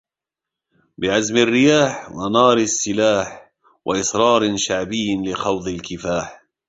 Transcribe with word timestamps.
بعزم 0.99 1.35
الرياح 1.45 1.93
ونار 2.15 2.57
السلاح 2.69 3.29
وإصرار 3.85 4.57
شعبي 4.57 5.07
لخوض 5.25 5.67
الكفاح 5.67 6.41